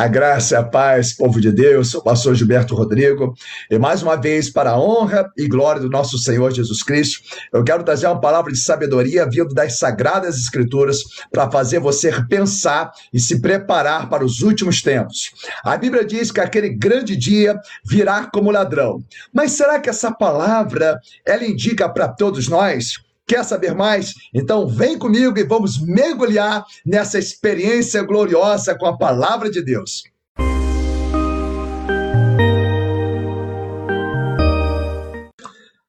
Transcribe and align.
A 0.00 0.08
graça 0.08 0.58
a 0.58 0.62
paz, 0.64 1.12
povo 1.12 1.38
de 1.38 1.52
Deus, 1.52 1.92
o 1.92 2.02
pastor 2.02 2.34
Gilberto 2.34 2.74
Rodrigo, 2.74 3.34
e 3.70 3.78
mais 3.78 4.02
uma 4.02 4.16
vez, 4.16 4.48
para 4.48 4.70
a 4.70 4.80
honra 4.80 5.30
e 5.36 5.46
glória 5.46 5.78
do 5.78 5.90
nosso 5.90 6.16
Senhor 6.16 6.50
Jesus 6.52 6.82
Cristo, 6.82 7.20
eu 7.52 7.62
quero 7.62 7.84
trazer 7.84 8.06
uma 8.06 8.18
palavra 8.18 8.50
de 8.50 8.58
sabedoria 8.58 9.28
vindo 9.28 9.52
das 9.52 9.78
Sagradas 9.78 10.38
Escrituras 10.38 11.02
para 11.30 11.50
fazer 11.50 11.80
você 11.80 12.10
pensar 12.30 12.90
e 13.12 13.20
se 13.20 13.42
preparar 13.42 14.08
para 14.08 14.24
os 14.24 14.40
últimos 14.40 14.80
tempos. 14.80 15.32
A 15.62 15.76
Bíblia 15.76 16.02
diz 16.02 16.32
que 16.32 16.40
aquele 16.40 16.70
grande 16.70 17.14
dia 17.14 17.60
virá 17.84 18.24
como 18.24 18.50
ladrão. 18.50 19.04
Mas 19.30 19.52
será 19.52 19.78
que 19.78 19.90
essa 19.90 20.10
palavra 20.10 20.98
ela 21.26 21.44
indica 21.44 21.86
para 21.90 22.08
todos 22.08 22.48
nós? 22.48 22.94
Quer 23.30 23.44
saber 23.44 23.76
mais? 23.76 24.12
Então 24.34 24.66
vem 24.66 24.98
comigo 24.98 25.38
e 25.38 25.44
vamos 25.44 25.80
mergulhar 25.80 26.64
nessa 26.84 27.16
experiência 27.16 28.02
gloriosa 28.02 28.76
com 28.76 28.86
a 28.86 28.98
palavra 28.98 29.48
de 29.48 29.62
Deus. 29.62 30.02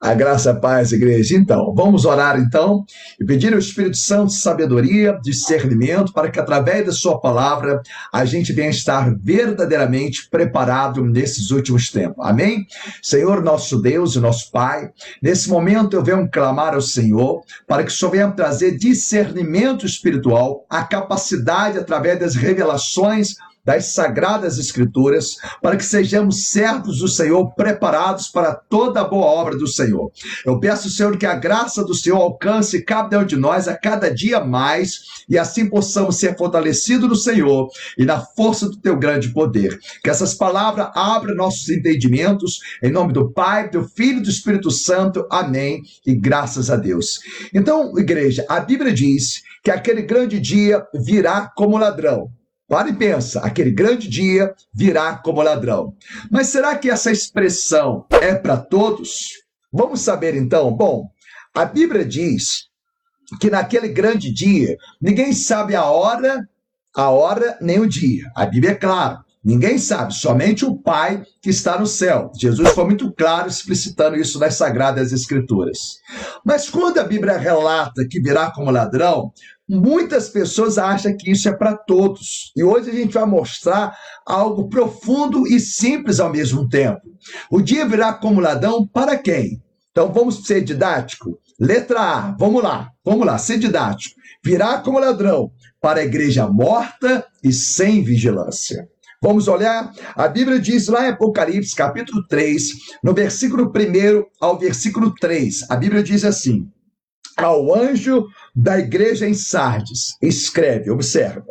A 0.02 0.16
graça, 0.16 0.50
a 0.50 0.56
paz, 0.56 0.92
igreja. 0.92 1.38
Então, 1.38 1.76
vamos 1.76 2.06
orar 2.06 2.40
então 2.40 2.84
e 3.20 3.24
pedir 3.24 3.54
ao 3.54 3.60
Espírito 3.60 3.98
Santo 3.98 4.34
sabedoria, 4.34 5.20
discernimento, 5.22 6.12
para 6.12 6.32
que 6.32 6.40
através 6.40 6.88
da 6.88 6.92
sua 6.92 7.20
palavra 7.20 7.80
a 8.12 8.26
gente 8.26 8.52
venha 8.52 8.72
estar 8.72 9.16
verdadeiramente 9.16 10.28
preparado 10.28 11.06
nesses 11.06 11.52
últimos 11.52 11.92
tempos. 11.92 12.26
Amém? 12.26 12.66
Senhor, 13.04 13.44
nosso 13.44 13.80
Deus 13.80 14.16
e 14.16 14.20
nosso 14.20 14.50
Pai, 14.50 14.90
nesse 15.22 15.48
momento 15.50 15.96
eu 15.96 16.04
venho 16.04 16.28
clamar 16.32 16.74
ao 16.74 16.82
Senhor 16.82 17.44
para 17.68 17.84
que 17.84 17.92
o 17.92 17.96
Senhor 17.96 18.12
venha 18.12 18.32
trazer 18.32 18.78
discernimento 18.80 19.86
espiritual, 19.86 20.66
a 20.68 20.84
capacidade 20.84 21.78
através 21.78 22.20
das 22.20 22.34
revelações 22.34 23.36
das 23.64 23.94
Sagradas 23.94 24.58
Escrituras, 24.58 25.36
para 25.62 25.78
que 25.78 25.86
sejamos 25.86 26.50
servos 26.50 27.00
do 27.00 27.08
Senhor, 27.08 27.54
preparados 27.54 28.28
para 28.28 28.56
toda 28.56 29.02
a 29.02 29.08
boa 29.08 29.26
obra 29.26 29.58
do 29.58 29.68
Senhor. 29.68 30.12
Eu 30.46 30.60
peço, 30.60 30.90
Senhor, 30.90 31.18
que 31.18 31.26
a 31.26 31.36
graça 31.36 31.84
do 31.84 31.94
Senhor 31.94 32.18
alcance 32.18 32.84
cada 32.84 33.20
um 33.20 33.26
de 33.26 33.36
nós 33.36 33.68
a 33.68 33.76
cada 33.76 34.14
dia 34.14 34.40
mais 34.40 35.12
e 35.30 35.38
assim 35.38 35.70
possamos 35.70 36.18
ser 36.18 36.38
fortalecidos 36.38 37.08
no 37.08 37.16
Senhor 37.16 37.70
e 37.98 38.06
na 38.06 38.20
força 38.20 38.68
do 38.68 38.78
teu 38.78 38.98
grande 38.98 39.30
poder. 39.30 39.80
Que 40.04 40.10
essas 40.10 40.34
palavras 40.34 40.90
abram 40.96 41.36
nossos 41.36 41.70
entendimentos, 41.70 42.60
em 42.82 42.92
nome 42.92 43.14
do 43.14 43.32
Pai, 43.32 43.70
do 43.70 43.88
Filho 43.88 44.20
e 44.20 44.24
do 44.24 44.30
Espírito 44.30 44.72
Santo. 44.72 45.26
Amém. 45.30 45.82
E 46.06 46.16
graças 46.16 46.70
a 46.70 46.76
Deus. 46.76 47.20
Então, 47.54 47.98
igreja, 47.98 48.46
a 48.50 48.60
Bíblia 48.60 48.94
diz 48.94 49.42
que 49.64 49.72
aquele 49.72 50.02
grande 50.02 50.40
dia 50.40 50.86
virá 50.94 51.52
como 51.56 51.78
ladrão. 51.78 52.30
Para 52.72 52.88
e 52.88 52.94
pensa, 52.94 53.42
aquele 53.42 53.70
grande 53.70 54.08
dia 54.08 54.56
virá 54.74 55.18
como 55.18 55.42
ladrão. 55.42 55.94
Mas 56.32 56.48
será 56.48 56.74
que 56.78 56.90
essa 56.90 57.12
expressão 57.12 58.06
é 58.10 58.34
para 58.34 58.56
todos? 58.56 59.32
Vamos 59.74 60.00
saber 60.00 60.38
então. 60.38 60.72
Bom, 60.72 61.10
a 61.54 61.66
Bíblia 61.66 62.06
diz 62.06 62.70
que 63.42 63.50
naquele 63.50 63.90
grande 63.90 64.34
dia 64.34 64.78
ninguém 65.02 65.34
sabe 65.34 65.76
a 65.76 65.84
hora, 65.84 66.48
a 66.96 67.10
hora 67.10 67.58
nem 67.60 67.78
o 67.78 67.90
dia. 67.90 68.32
A 68.34 68.46
Bíblia 68.46 68.72
é 68.72 68.76
clara. 68.76 69.20
Ninguém 69.44 69.78
sabe, 69.78 70.14
somente 70.14 70.64
o 70.64 70.78
Pai 70.78 71.26
que 71.42 71.50
está 71.50 71.78
no 71.78 71.88
céu. 71.88 72.32
Jesus 72.40 72.70
foi 72.70 72.86
muito 72.86 73.12
claro 73.12 73.50
explicitando 73.50 74.16
isso 74.16 74.40
nas 74.40 74.54
Sagradas 74.54 75.12
Escrituras. 75.12 75.98
Mas 76.46 76.70
quando 76.70 77.00
a 77.00 77.04
Bíblia 77.04 77.38
relata 77.38 78.08
que 78.08 78.22
virá 78.22 78.52
como 78.52 78.72
ladrão, 78.72 79.34
muitas 79.72 80.28
pessoas 80.28 80.78
acham 80.78 81.16
que 81.16 81.32
isso 81.32 81.48
é 81.48 81.54
para 81.54 81.78
todos. 81.78 82.52
E 82.56 82.64
hoje 82.64 82.90
a 82.90 82.94
gente 82.94 83.14
vai 83.14 83.26
mostrar 83.26 83.96
algo 84.26 84.68
profundo 84.68 85.48
e 85.48 85.60
simples 85.60 86.20
ao 86.20 86.32
mesmo 86.32 86.68
tempo. 86.68 87.02
O 87.50 87.62
dia 87.62 87.88
virá 87.88 88.14
como 88.14 88.42
ladrão 88.42 88.86
para 88.86 89.18
quem? 89.18 89.62
Então 89.92 90.12
vamos 90.12 90.46
ser 90.46 90.62
didático? 90.62 91.40
Letra 91.60 92.02
A, 92.02 92.36
vamos 92.38 92.62
lá, 92.62 92.90
vamos 93.06 93.26
lá, 93.26 93.38
ser 93.38 93.58
didático. 93.58 94.20
Virá 94.44 94.80
como 94.80 95.00
ladrão 95.00 95.52
para 95.80 96.02
a 96.02 96.04
igreja 96.04 96.48
morta 96.48 97.26
e 97.44 97.54
sem 97.54 98.04
vigilância. 98.04 98.90
Vamos 99.22 99.48
olhar? 99.48 99.94
A 100.16 100.28
Bíblia 100.28 100.60
diz 100.60 100.88
lá 100.88 101.06
em 101.06 101.12
Apocalipse, 101.12 101.76
capítulo 101.76 102.26
3, 102.28 102.72
no 103.04 103.14
versículo 103.14 103.66
1 103.66 104.24
ao 104.42 104.58
versículo 104.58 105.14
3, 105.14 105.70
a 105.70 105.76
Bíblia 105.76 106.02
diz 106.02 106.26
assim: 106.26 106.68
Ao 107.38 107.74
anjo 107.74 108.28
da 108.56 108.80
igreja 108.80 109.28
em 109.28 109.34
Sardes, 109.34 110.16
escreve, 110.22 110.90
observa, 110.90 111.46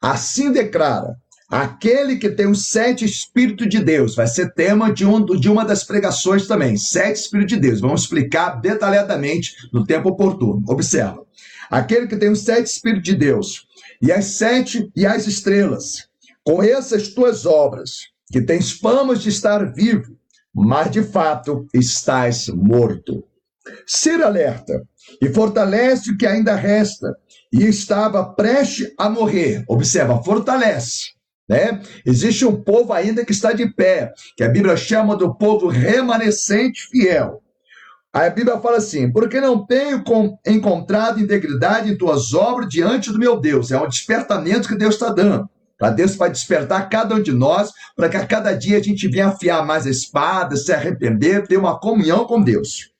assim 0.00 0.52
declara. 0.52 1.16
Aquele 1.50 2.16
que 2.16 2.28
tem 2.28 2.46
os 2.46 2.68
sete 2.68 3.06
Espíritos 3.06 3.68
de 3.68 3.82
Deus, 3.82 4.14
vai 4.14 4.26
ser 4.26 4.52
tema 4.52 4.92
de, 4.92 5.06
um, 5.06 5.24
de 5.24 5.48
uma 5.48 5.64
das 5.64 5.82
pregações 5.82 6.46
também. 6.46 6.76
Sete 6.76 7.20
Espíritos 7.20 7.54
de 7.54 7.60
Deus. 7.60 7.80
Vamos 7.80 8.02
explicar 8.02 8.60
detalhadamente 8.60 9.54
no 9.72 9.82
tempo 9.82 10.10
oportuno. 10.10 10.62
Observa. 10.68 11.26
Aquele 11.70 12.06
que 12.06 12.18
tem 12.18 12.30
os 12.30 12.40
sete 12.40 12.66
Espíritos 12.66 13.04
de 13.04 13.14
Deus, 13.14 13.66
e 14.00 14.12
as 14.12 14.26
sete 14.26 14.90
e 14.94 15.06
as 15.06 15.26
estrelas, 15.26 16.08
com 16.44 16.62
essas 16.62 17.08
tuas 17.08 17.46
obras, 17.46 18.08
que 18.30 18.42
tens 18.42 18.72
famas 18.72 19.22
de 19.22 19.30
estar 19.30 19.72
vivo, 19.72 20.16
mas 20.54 20.90
de 20.90 21.02
fato 21.02 21.66
estás 21.72 22.48
morto. 22.48 23.24
Ser 23.86 24.22
alerta 24.22 24.82
e 25.20 25.28
fortalece 25.28 26.10
o 26.10 26.16
que 26.16 26.26
ainda 26.26 26.54
resta, 26.54 27.16
e 27.52 27.64
estava 27.64 28.24
prestes 28.24 28.92
a 28.98 29.08
morrer. 29.08 29.64
Observa, 29.68 30.22
fortalece. 30.22 31.18
Né? 31.48 31.80
Existe 32.04 32.44
um 32.44 32.62
povo 32.62 32.92
ainda 32.92 33.24
que 33.24 33.32
está 33.32 33.52
de 33.52 33.66
pé, 33.72 34.12
que 34.36 34.44
a 34.44 34.48
Bíblia 34.48 34.76
chama 34.76 35.16
do 35.16 35.34
povo 35.34 35.66
remanescente 35.66 36.86
fiel. 36.90 37.42
a 38.12 38.28
Bíblia 38.28 38.58
fala 38.58 38.76
assim: 38.76 39.10
porque 39.10 39.40
não 39.40 39.64
tenho 39.64 40.04
encontrado 40.46 41.20
integridade 41.20 41.90
em 41.90 41.96
tuas 41.96 42.34
obras 42.34 42.68
diante 42.68 43.10
do 43.10 43.18
meu 43.18 43.40
Deus. 43.40 43.70
É 43.70 43.80
um 43.80 43.88
despertamento 43.88 44.68
que 44.68 44.76
Deus 44.76 44.94
está 44.94 45.08
dando. 45.08 45.48
Para 45.78 45.90
Deus 45.90 46.16
vai 46.16 46.28
despertar 46.28 46.88
cada 46.88 47.14
um 47.14 47.22
de 47.22 47.32
nós, 47.32 47.70
para 47.96 48.08
que 48.08 48.16
a 48.16 48.26
cada 48.26 48.52
dia 48.52 48.78
a 48.78 48.82
gente 48.82 49.08
venha 49.08 49.28
afiar 49.28 49.64
mais 49.64 49.86
a 49.86 49.90
espada, 49.90 50.56
se 50.56 50.72
arrepender, 50.72 51.46
ter 51.46 51.56
uma 51.56 51.78
comunhão 51.78 52.26
com 52.26 52.42
Deus. 52.42 52.92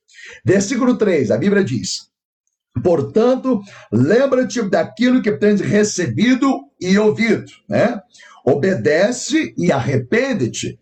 Versículo 0.44 0.97
3, 0.97 1.31
a 1.31 1.37
Bíblia 1.37 1.65
diz: 1.65 2.09
Portanto, 2.83 3.61
lembra-te 3.93 4.62
daquilo 4.62 5.22
que 5.22 5.33
tens 5.33 5.61
recebido 5.61 6.49
e 6.81 6.99
ouvido, 6.99 7.50
né? 7.69 8.00
Obedece 8.44 9.55
e 9.56 9.71
arrepende-te. 9.71 10.78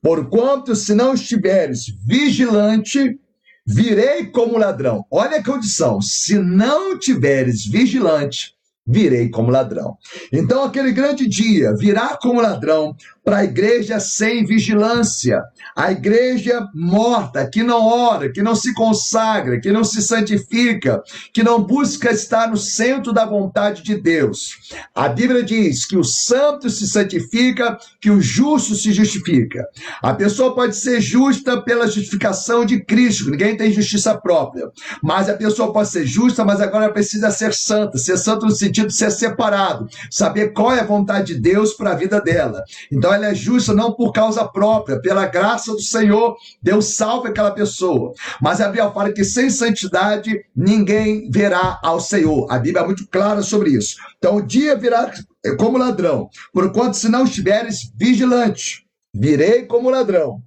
Porquanto, 0.00 0.76
se 0.76 0.94
não 0.94 1.14
estiveres 1.14 1.86
vigilante, 2.06 3.18
virei 3.66 4.26
como 4.26 4.58
ladrão. 4.58 5.04
Olha 5.10 5.38
a 5.38 5.44
condição: 5.44 6.00
se 6.00 6.38
não 6.38 6.98
tiveres 6.98 7.66
vigilante, 7.66 8.54
virei 8.86 9.30
como 9.30 9.50
ladrão. 9.50 9.96
Então, 10.30 10.64
aquele 10.64 10.92
grande 10.92 11.26
dia 11.26 11.74
virá 11.74 12.18
como 12.20 12.40
ladrão 12.40 12.94
para 13.24 13.38
a 13.38 13.44
igreja 13.44 13.98
sem 13.98 14.44
vigilância, 14.44 15.42
a 15.74 15.90
igreja 15.90 16.68
morta, 16.74 17.48
que 17.48 17.62
não 17.62 17.82
ora, 17.82 18.30
que 18.30 18.42
não 18.42 18.54
se 18.54 18.74
consagra, 18.74 19.58
que 19.58 19.72
não 19.72 19.82
se 19.82 20.02
santifica, 20.02 21.02
que 21.32 21.42
não 21.42 21.62
busca 21.62 22.10
estar 22.10 22.50
no 22.50 22.58
centro 22.58 23.14
da 23.14 23.24
vontade 23.24 23.82
de 23.82 23.96
Deus. 23.96 24.74
A 24.94 25.08
Bíblia 25.08 25.42
diz 25.42 25.86
que 25.86 25.96
o 25.96 26.04
santo 26.04 26.68
se 26.68 26.86
santifica, 26.86 27.78
que 27.98 28.10
o 28.10 28.20
justo 28.20 28.74
se 28.74 28.92
justifica. 28.92 29.66
A 30.02 30.12
pessoa 30.12 30.54
pode 30.54 30.76
ser 30.76 31.00
justa 31.00 31.62
pela 31.62 31.86
justificação 31.86 32.66
de 32.66 32.84
Cristo, 32.84 33.30
ninguém 33.30 33.56
tem 33.56 33.72
justiça 33.72 34.14
própria, 34.14 34.70
mas 35.02 35.30
a 35.30 35.34
pessoa 35.34 35.72
pode 35.72 35.88
ser 35.88 36.04
justa, 36.04 36.44
mas 36.44 36.60
agora 36.60 36.92
precisa 36.92 37.30
ser 37.30 37.54
santa, 37.54 37.96
ser 37.96 38.18
santo 38.18 38.44
no 38.44 38.52
sentido 38.52 38.73
de 38.82 38.94
ser 38.94 39.10
separado, 39.10 39.88
saber 40.10 40.52
qual 40.52 40.72
é 40.72 40.80
a 40.80 40.84
vontade 40.84 41.34
de 41.34 41.40
Deus 41.40 41.74
para 41.74 41.92
a 41.92 41.94
vida 41.94 42.20
dela. 42.20 42.62
Então, 42.90 43.12
ela 43.12 43.26
é 43.26 43.34
justa 43.34 43.72
não 43.72 43.92
por 43.92 44.12
causa 44.12 44.44
própria, 44.44 45.00
pela 45.00 45.26
graça 45.26 45.72
do 45.72 45.80
Senhor, 45.80 46.36
Deus 46.62 46.94
salva 46.94 47.28
aquela 47.28 47.50
pessoa. 47.50 48.12
Mas 48.40 48.60
a 48.60 48.66
Bíblia 48.66 48.90
fala 48.90 49.12
que 49.12 49.24
sem 49.24 49.50
santidade 49.50 50.44
ninguém 50.54 51.30
verá 51.30 51.78
ao 51.82 52.00
Senhor. 52.00 52.46
A 52.50 52.58
Bíblia 52.58 52.82
é 52.82 52.86
muito 52.86 53.06
clara 53.08 53.42
sobre 53.42 53.70
isso. 53.70 53.96
Então 54.18 54.36
o 54.36 54.42
dia 54.42 54.76
virá 54.76 55.12
como 55.58 55.78
ladrão, 55.78 56.28
porquanto 56.52 56.96
se 56.96 57.08
não 57.08 57.24
estiveres 57.24 57.92
vigilante, 57.94 58.86
virei 59.14 59.66
como 59.66 59.90
ladrão. 59.90 60.42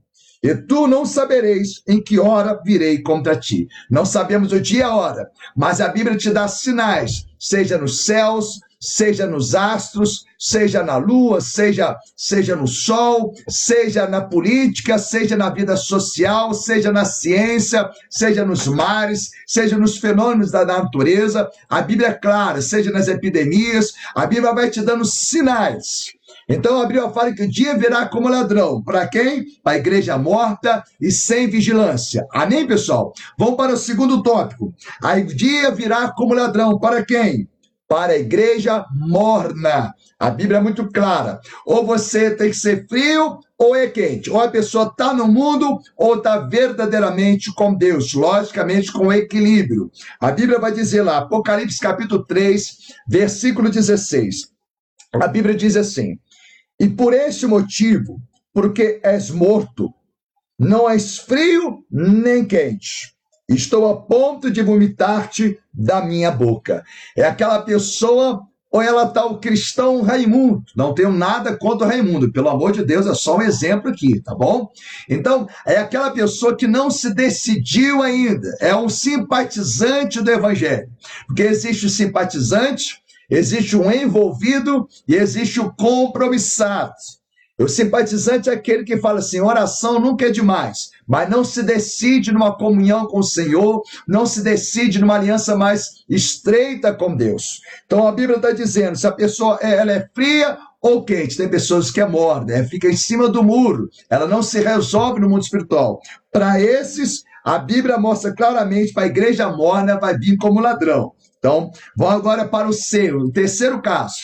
E 0.47 0.55
tu 0.55 0.87
não 0.87 1.05
sabereis 1.05 1.81
em 1.85 2.01
que 2.01 2.17
hora 2.17 2.57
virei 2.63 3.01
contra 3.01 3.35
ti. 3.35 3.67
Não 3.91 4.05
sabemos 4.05 4.53
o 4.53 4.61
dia 4.61 4.79
e 4.79 4.81
a 4.81 4.95
hora, 4.95 5.29
mas 5.53 5.81
a 5.81 5.89
Bíblia 5.89 6.15
te 6.15 6.29
dá 6.29 6.47
sinais, 6.47 7.25
seja 7.37 7.77
nos 7.77 8.05
céus, 8.05 8.61
seja 8.79 9.27
nos 9.27 9.53
astros, 9.55 10.23
seja 10.39 10.83
na 10.83 10.95
lua, 10.95 11.41
seja, 11.41 11.97
seja 12.15 12.55
no 12.55 12.65
sol, 12.65 13.33
seja 13.49 14.07
na 14.07 14.21
política, 14.21 14.97
seja 14.97 15.35
na 15.35 15.49
vida 15.49 15.75
social, 15.75 16.53
seja 16.53 16.93
na 16.93 17.03
ciência, 17.03 17.89
seja 18.09 18.45
nos 18.45 18.67
mares, 18.67 19.31
seja 19.45 19.77
nos 19.77 19.97
fenômenos 19.97 20.51
da 20.51 20.63
natureza. 20.63 21.49
A 21.67 21.81
Bíblia 21.81 22.07
é 22.07 22.13
clara, 22.13 22.61
seja 22.61 22.89
nas 22.89 23.09
epidemias, 23.09 23.91
a 24.15 24.25
Bíblia 24.25 24.53
vai 24.53 24.69
te 24.69 24.81
dando 24.81 25.03
sinais. 25.03 26.16
Então 26.49 26.81
a 26.81 26.85
Bíblia 26.85 27.09
fala 27.09 27.33
que 27.33 27.43
o 27.43 27.51
dia 27.51 27.77
virá 27.77 28.07
como 28.07 28.29
ladrão. 28.29 28.81
Para 28.81 29.05
quem? 29.05 29.43
Para 29.61 29.73
a 29.73 29.77
igreja 29.77 30.17
morta 30.17 30.81
e 30.99 31.11
sem 31.11 31.49
vigilância. 31.49 32.25
Amém, 32.31 32.65
pessoal? 32.65 33.11
Vamos 33.37 33.57
para 33.57 33.73
o 33.73 33.77
segundo 33.77 34.23
tópico. 34.23 34.73
O 35.03 35.23
dia 35.35 35.71
virá 35.71 36.09
como 36.11 36.33
ladrão. 36.33 36.79
Para 36.79 37.03
quem? 37.03 37.49
Para 37.85 38.13
a 38.13 38.17
igreja 38.17 38.85
morna. 38.91 39.93
A 40.17 40.29
Bíblia 40.29 40.59
é 40.59 40.61
muito 40.61 40.89
clara. 40.89 41.41
Ou 41.65 41.85
você 41.85 42.31
tem 42.31 42.49
que 42.49 42.55
ser 42.55 42.87
frio 42.87 43.39
ou 43.57 43.75
é 43.75 43.87
quente. 43.87 44.29
Ou 44.29 44.39
a 44.39 44.47
pessoa 44.47 44.85
está 44.85 45.13
no 45.13 45.27
mundo 45.27 45.79
ou 45.97 46.15
está 46.15 46.37
verdadeiramente 46.37 47.53
com 47.53 47.73
Deus. 47.73 48.13
Logicamente, 48.13 48.91
com 48.93 49.11
equilíbrio. 49.11 49.91
A 50.17 50.31
Bíblia 50.31 50.59
vai 50.59 50.71
dizer 50.71 51.01
lá, 51.01 51.17
Apocalipse 51.17 51.79
capítulo 51.79 52.23
3, 52.23 52.77
versículo 53.05 53.69
16. 53.69 54.49
A 55.13 55.27
Bíblia 55.27 55.55
diz 55.55 55.75
assim: 55.75 56.17
e 56.79 56.87
por 56.87 57.13
este 57.13 57.45
motivo, 57.45 58.21
porque 58.53 58.99
és 59.03 59.29
morto, 59.29 59.93
não 60.57 60.89
és 60.89 61.17
frio 61.17 61.83
nem 61.91 62.45
quente. 62.45 63.15
Estou 63.47 63.89
a 63.89 64.01
ponto 64.01 64.51
de 64.51 64.61
vomitar-te 64.61 65.57
da 65.73 66.03
minha 66.03 66.31
boca. 66.31 66.83
É 67.15 67.23
aquela 67.23 67.61
pessoa 67.61 68.41
ou 68.69 68.81
ela 68.81 69.03
está 69.03 69.25
o 69.25 69.39
cristão 69.39 70.01
Raimundo. 70.01 70.65
Não 70.75 70.93
tenho 70.93 71.11
nada 71.11 71.55
contra 71.55 71.87
o 71.87 71.89
Raimundo, 71.89 72.31
pelo 72.31 72.49
amor 72.49 72.73
de 72.73 72.83
Deus, 72.83 73.07
é 73.07 73.13
só 73.13 73.37
um 73.37 73.41
exemplo 73.41 73.89
aqui, 73.89 74.19
tá 74.21 74.35
bom? 74.35 74.69
Então, 75.09 75.47
é 75.65 75.77
aquela 75.77 76.11
pessoa 76.11 76.55
que 76.55 76.67
não 76.67 76.91
se 76.91 77.13
decidiu 77.13 78.01
ainda, 78.01 78.55
é 78.59 78.75
um 78.75 78.89
simpatizante 78.89 80.21
do 80.21 80.29
evangelho. 80.29 80.89
Porque 81.25 81.43
existe 81.43 81.85
o 81.85 81.89
simpatizante, 81.89 83.01
Existe 83.29 83.75
um 83.75 83.91
envolvido 83.91 84.87
e 85.07 85.15
existe 85.15 85.59
o 85.59 85.73
compromissado. 85.73 86.93
O 87.59 87.67
simpatizante 87.67 88.49
é 88.49 88.53
aquele 88.53 88.83
que 88.83 88.97
fala 88.97 89.17
assim: 89.17 89.41
oração 89.41 89.99
nunca 89.99 90.27
é 90.27 90.29
demais, 90.29 90.91
mas 91.07 91.27
não 91.27 91.43
se 91.43 91.63
decide 91.63 92.31
numa 92.31 92.55
comunhão 92.55 93.07
com 93.07 93.19
o 93.19 93.23
Senhor, 93.23 93.81
não 94.07 94.27
se 94.27 94.43
decide 94.43 94.99
numa 94.99 95.15
aliança 95.15 95.57
mais 95.57 96.05
estreita 96.07 96.93
com 96.93 97.15
Deus. 97.15 97.59
Então 97.85 98.07
a 98.07 98.11
Bíblia 98.11 98.35
está 98.35 98.51
dizendo: 98.51 98.95
se 98.95 99.07
a 99.07 99.11
pessoa 99.11 99.57
é, 99.59 99.75
ela 99.77 99.91
é 99.91 100.07
fria 100.13 100.55
ou 100.79 101.03
quente, 101.03 101.35
tem 101.35 101.49
pessoas 101.49 101.89
que 101.89 101.99
é 101.99 102.07
morna, 102.07 102.53
é, 102.53 102.63
fica 102.63 102.87
em 102.87 102.95
cima 102.95 103.27
do 103.27 103.43
muro, 103.43 103.89
ela 104.07 104.27
não 104.27 104.43
se 104.43 104.59
resolve 104.59 105.19
no 105.19 105.27
mundo 105.27 105.41
espiritual. 105.41 105.99
Para 106.31 106.61
esses, 106.61 107.23
a 107.43 107.57
Bíblia 107.57 107.97
mostra 107.97 108.35
claramente: 108.35 108.93
para 108.93 109.03
a 109.03 109.07
igreja 109.07 109.49
morna 109.49 109.99
vai 109.99 110.15
vir 110.15 110.37
como 110.37 110.59
ladrão. 110.59 111.11
Então, 111.47 111.71
vamos 111.95 112.15
agora 112.15 112.45
para 112.45 112.67
o 112.67 112.73
seu, 112.73 113.19
o 113.19 113.31
terceiro 113.31 113.81
caso. 113.81 114.17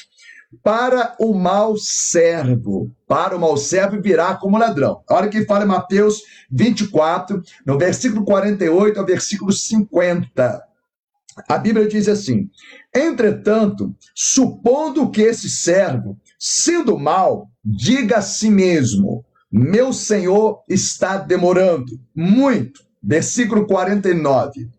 Para 0.61 1.15
o 1.17 1.33
mau 1.33 1.77
servo, 1.77 2.91
para 3.07 3.33
o 3.33 3.39
mau 3.39 3.55
servo 3.55 4.01
virá 4.01 4.35
como 4.35 4.57
ladrão. 4.57 5.01
Olha 5.09 5.29
que 5.29 5.45
fala 5.45 5.63
em 5.63 5.67
Mateus 5.69 6.21
24, 6.51 7.41
no 7.65 7.77
versículo 7.77 8.25
48 8.25 8.99
ao 8.99 9.05
versículo 9.05 9.53
50. 9.53 10.63
A 11.47 11.57
Bíblia 11.57 11.87
diz 11.87 12.09
assim: 12.09 12.49
Entretanto, 12.93 13.95
supondo 14.13 15.09
que 15.09 15.21
esse 15.21 15.49
servo, 15.49 16.19
sendo 16.37 16.99
mau, 16.99 17.49
diga 17.63 18.17
a 18.17 18.21
si 18.21 18.51
mesmo: 18.51 19.23
Meu 19.49 19.93
senhor 19.93 20.61
está 20.67 21.17
demorando 21.17 21.97
muito. 22.13 22.83
Versículo 23.01 23.65
49. 23.65 24.69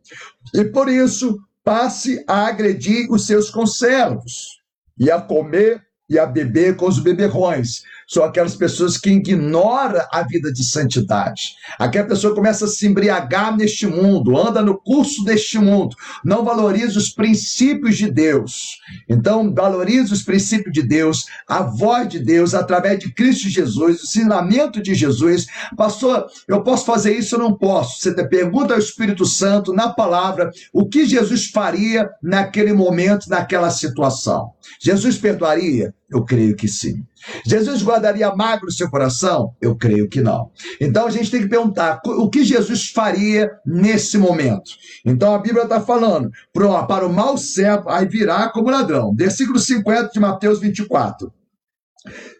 E 0.55 0.65
por 0.67 0.91
isso 0.91 1.43
passe 1.65 2.23
a 2.29 2.47
agredir 2.47 3.11
os 3.11 3.27
seus 3.27 3.51
conservos 3.51 4.61
e 4.99 5.11
a 5.11 5.21
comer 5.21 5.83
e 6.09 6.19
a 6.19 6.27
beber 6.27 6.77
com 6.77 6.87
os 6.87 6.99
beberrões. 6.99 7.83
São 8.09 8.25
aquelas 8.25 8.55
pessoas 8.55 8.97
que 8.97 9.11
ignoram 9.11 10.01
a 10.13 10.23
vida 10.23 10.53
de 10.53 10.65
santidade. 10.65 11.55
Aquela 11.79 12.07
pessoa 12.07 12.35
começa 12.35 12.65
a 12.65 12.69
se 12.69 12.87
embriagar 12.87 13.57
neste 13.57 13.87
mundo, 13.87 14.37
anda 14.37 14.63
no 14.63 14.79
curso 14.79 15.25
deste 15.25 15.59
mundo, 15.59 15.97
não 16.25 16.45
valoriza 16.45 16.99
os 16.99 17.09
princípios 17.09 17.97
de 17.97 18.11
Deus. 18.11 18.79
Então, 19.09 19.53
valoriza 19.53 20.15
os 20.15 20.23
princípios 20.23 20.73
de 20.73 20.83
Deus, 20.83 21.27
a 21.49 21.63
voz 21.63 22.09
de 22.09 22.19
Deus, 22.19 22.55
através 22.55 22.99
de 22.99 23.13
Cristo 23.13 23.49
Jesus, 23.49 24.03
o 24.03 24.05
ensinamento 24.05 24.83
de 24.83 24.95
Jesus. 24.95 25.47
Pastor, 25.77 26.27
eu 26.49 26.63
posso 26.63 26.85
fazer 26.85 27.17
isso? 27.17 27.35
Eu 27.35 27.41
não 27.41 27.55
posso. 27.57 28.01
Você 28.01 28.13
pergunta 28.29 28.75
ao 28.75 28.81
Espírito 28.81 29.25
Santo, 29.25 29.73
na 29.73 29.89
palavra, 29.89 30.51
o 30.73 30.87
que 30.89 31.07
Jesus 31.07 31.47
faria 31.47 32.09
naquele 32.23 32.73
momento, 32.73 33.29
naquela 33.29 33.71
situação. 33.71 34.53
Jesus 34.81 35.19
perdoaria? 35.19 35.95
Eu 36.11 36.25
creio 36.25 36.55
que 36.55 36.69
sim. 36.69 37.03
Jesus 37.47 37.83
guardaria 37.83 38.35
magro 38.35 38.71
seu 38.71 38.91
coração? 38.91 39.55
Eu 39.61 39.75
creio 39.75 40.09
que 40.09 40.21
não. 40.21 40.51
Então 40.81 41.07
a 41.07 41.11
gente 41.11 41.31
tem 41.31 41.43
que 41.43 41.49
perguntar 41.49 42.01
o 42.05 42.29
que 42.29 42.45
Jesus 42.45 42.91
faria 42.91 43.51
nesse 43.65 44.19
momento. 44.19 44.71
Então 45.05 45.35
a 45.35 45.39
Bíblia 45.39 45.65
está 45.65 45.81
falando: 45.81 46.31
para 46.53 47.07
o 47.07 47.13
mau 47.13 47.39
servo, 47.39 47.89
aí 47.89 48.07
virá 48.07 48.49
como 48.51 48.71
ladrão. 48.71 49.15
Versículo 49.15 49.59
50 49.59 50.11
de 50.13 50.21
Mateus 50.21 50.61
24. 50.61 51.33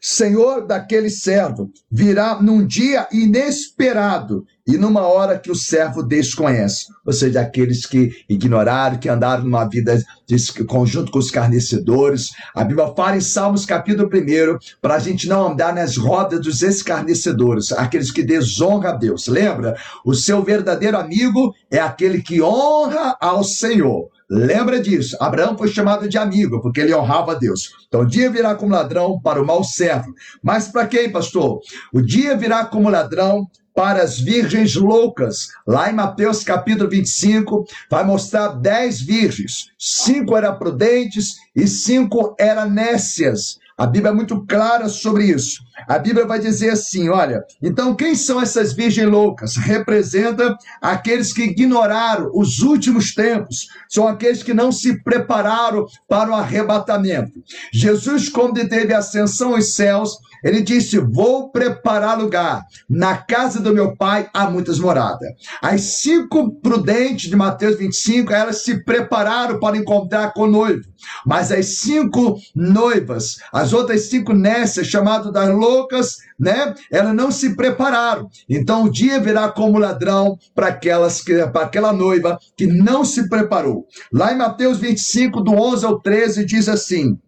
Senhor 0.01 0.67
daquele 0.67 1.09
servo 1.09 1.71
virá 1.91 2.41
num 2.41 2.67
dia 2.67 3.09
inesperado 3.11 4.45
e 4.67 4.77
numa 4.77 5.03
hora 5.03 5.39
que 5.39 5.51
o 5.51 5.55
servo 5.55 6.03
desconhece, 6.03 6.87
ou 7.05 7.13
seja, 7.13 7.41
aqueles 7.41 7.85
que 7.85 8.11
ignoraram, 8.29 8.99
que 8.99 9.09
andaram 9.09 9.45
numa 9.45 9.65
vida 9.69 10.03
de 10.27 10.65
conjunto 10.65 11.11
com 11.11 11.19
os 11.19 11.31
carnecedores. 11.31 12.31
A 12.55 12.65
Bíblia 12.65 12.93
fala 12.95 13.17
em 13.17 13.21
Salmos 13.21 13.67
capítulo 13.67 14.09
1 14.09 14.59
para 14.81 14.95
a 14.95 14.99
gente 14.99 15.29
não 15.29 15.49
andar 15.49 15.75
nas 15.75 15.97
rodas 15.97 16.41
dos 16.41 16.63
escarnecedores, 16.63 17.73
aqueles 17.73 18.11
que 18.11 18.23
desonram 18.23 18.91
a 18.91 18.93
Deus. 18.93 19.27
Lembra? 19.27 19.77
O 20.05 20.15
seu 20.15 20.43
verdadeiro 20.43 20.99
amigo 20.99 21.55
é 21.71 21.79
aquele 21.79 22.23
que 22.23 22.41
honra 22.41 23.17
ao 23.21 23.45
Senhor. 23.45 24.09
Lembra 24.29 24.81
disso? 24.81 25.17
Abraão 25.21 25.57
foi 25.57 25.69
chamado 25.69 26.09
de 26.09 26.17
amigo, 26.17 26.61
porque 26.61 26.81
ele 26.81 26.95
honrava 26.95 27.33
a 27.33 27.35
Deus. 27.35 27.71
Então, 27.87 28.03
o 28.03 28.07
dia 28.07 28.31
virá 28.31 28.55
como 28.55 28.75
ladrão 28.75 29.21
para 29.21 29.41
o 29.41 29.47
mau 29.47 29.63
servo. 29.63 30.15
Mas 30.43 30.69
para 30.69 30.87
quem, 30.87 31.11
pastor? 31.11 31.61
O 31.93 32.01
dia 32.01 32.37
virá 32.37 32.65
como 32.65 32.89
ladrão 32.89 33.47
para 33.75 34.03
as 34.03 34.19
virgens 34.19 34.77
loucas. 34.77 35.49
Lá 35.67 35.91
em 35.91 35.95
Mateus 35.95 36.45
capítulo 36.45 36.89
25, 36.89 37.65
vai 37.91 38.05
mostrar 38.05 38.49
dez 38.49 39.01
virgens. 39.01 39.71
Cinco 39.79 40.37
eram 40.37 40.57
prudentes 40.57 41.35
e 41.55 41.67
cinco 41.67 42.35
eram 42.39 42.71
nécias. 42.71 43.59
A 43.77 43.87
Bíblia 43.87 44.13
é 44.13 44.15
muito 44.15 44.47
clara 44.47 44.89
sobre 44.89 45.25
isso. 45.25 45.61
A 45.89 45.99
Bíblia 45.99 46.25
vai 46.25 46.39
dizer 46.39 46.71
assim: 46.71 47.09
olha, 47.09 47.43
então 47.61 47.95
quem 47.95 48.15
são 48.15 48.41
essas 48.41 48.73
virgens 48.73 49.09
loucas? 49.09 49.57
Representa 49.57 50.57
aqueles 50.81 51.33
que 51.33 51.43
ignoraram 51.43 52.31
os 52.33 52.61
últimos 52.61 53.13
tempos, 53.15 53.67
são 53.89 54.07
aqueles 54.07 54.45
que 54.45 54.55
não 54.55 54.71
se 54.71 55.03
prepararam 55.03 55.87
para 56.09 56.31
o 56.31 56.35
arrebatamento. 56.35 57.33
Jesus, 57.73 58.29
quando 58.29 58.67
teve 58.69 58.95
ascensão 58.95 59.55
aos 59.55 59.75
céus, 59.75 60.19
ele 60.45 60.61
disse: 60.61 60.99
Vou 60.99 61.51
preparar 61.51 62.19
lugar. 62.19 62.63
Na 62.89 63.17
casa 63.17 63.59
do 63.59 63.75
meu 63.75 63.97
pai 63.97 64.29
há 64.33 64.49
muitas 64.49 64.79
moradas. 64.79 65.29
As 65.61 65.81
cinco 65.81 66.53
prudentes 66.61 67.31
de 67.31 67.35
Mateus 67.35 67.77
25, 67.77 68.33
elas 68.33 68.63
se 68.63 68.85
prepararam 68.85 69.59
para 69.59 69.77
encontrar 69.77 70.33
com 70.33 70.43
o 70.43 70.51
noivo. 70.51 70.85
Mas 71.27 71.51
as 71.51 71.79
cinco 71.79 72.39
noivas, 72.55 73.37
as 73.53 73.73
outras 73.73 74.09
cinco 74.09 74.33
nécias, 74.33 74.87
chamadas 74.87 75.33
das 75.33 75.49
loucas, 75.49 76.17
né? 76.39 76.75
Elas 76.91 77.15
não 77.15 77.31
se 77.31 77.55
prepararam. 77.57 78.29
Então 78.49 78.85
o 78.85 78.91
dia 78.91 79.21
virá 79.21 79.49
como 79.51 79.79
ladrão 79.79 80.39
para 80.55 80.69
aquelas 80.69 81.23
para 81.53 81.67
aquela 81.67 81.93
noiva 81.93 82.39
que 82.57 82.67
não 82.67 83.05
se 83.05 83.29
preparou. 83.29 83.87
Lá 84.13 84.33
em 84.33 84.37
Mateus 84.39 84.79
25, 84.79 85.41
do 85.41 85.53
11 85.53 85.87
ao 85.87 86.01
13, 86.01 86.45
diz 86.45 86.69
assim: 86.69 87.19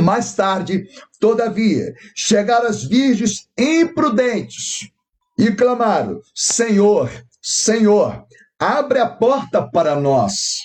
mais 0.00 0.34
tarde, 0.34 0.86
todavia, 1.20 1.94
chegaram 2.16 2.66
as 2.66 2.82
virgens 2.82 3.48
imprudentes 3.58 4.88
e 5.38 5.50
clamaram: 5.52 6.20
Senhor, 6.34 7.10
Senhor, 7.42 8.24
abre 8.58 9.00
a 9.00 9.06
porta 9.06 9.62
para 9.62 9.94
nós. 9.94 10.60